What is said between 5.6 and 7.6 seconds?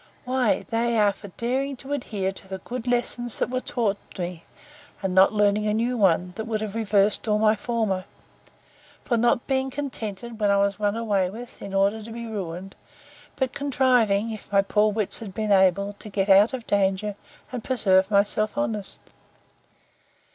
a new one, that would have reversed all my